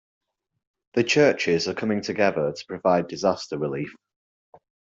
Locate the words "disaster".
3.07-3.59